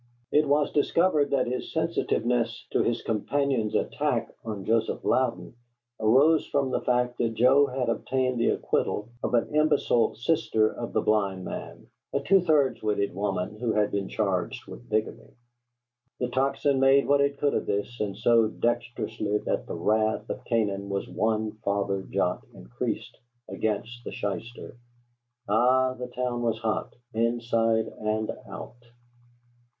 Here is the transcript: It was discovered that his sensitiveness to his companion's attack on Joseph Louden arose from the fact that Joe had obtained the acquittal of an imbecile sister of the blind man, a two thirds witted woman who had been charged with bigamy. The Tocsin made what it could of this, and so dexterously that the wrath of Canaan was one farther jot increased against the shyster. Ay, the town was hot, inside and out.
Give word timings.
It 0.31 0.47
was 0.47 0.71
discovered 0.71 1.29
that 1.29 1.45
his 1.45 1.71
sensitiveness 1.71 2.65
to 2.71 2.81
his 2.81 3.03
companion's 3.03 3.75
attack 3.75 4.33
on 4.43 4.65
Joseph 4.65 5.05
Louden 5.05 5.53
arose 5.99 6.47
from 6.47 6.71
the 6.71 6.81
fact 6.81 7.19
that 7.19 7.35
Joe 7.35 7.67
had 7.67 7.87
obtained 7.87 8.39
the 8.39 8.49
acquittal 8.49 9.09
of 9.21 9.35
an 9.35 9.53
imbecile 9.53 10.15
sister 10.15 10.73
of 10.73 10.93
the 10.93 11.01
blind 11.03 11.45
man, 11.45 11.85
a 12.13 12.19
two 12.19 12.41
thirds 12.41 12.81
witted 12.81 13.13
woman 13.13 13.59
who 13.59 13.73
had 13.73 13.91
been 13.91 14.07
charged 14.09 14.65
with 14.65 14.89
bigamy. 14.89 15.35
The 16.19 16.29
Tocsin 16.29 16.79
made 16.79 17.07
what 17.07 17.21
it 17.21 17.37
could 17.37 17.53
of 17.53 17.67
this, 17.67 17.99
and 17.99 18.17
so 18.17 18.47
dexterously 18.47 19.37
that 19.45 19.67
the 19.67 19.75
wrath 19.75 20.27
of 20.31 20.43
Canaan 20.45 20.89
was 20.89 21.07
one 21.07 21.51
farther 21.63 22.01
jot 22.01 22.43
increased 22.55 23.19
against 23.47 24.03
the 24.03 24.11
shyster. 24.11 24.77
Ay, 25.47 25.93
the 25.99 26.07
town 26.07 26.41
was 26.41 26.57
hot, 26.57 26.95
inside 27.13 27.85
and 27.99 28.31
out. 28.49 28.83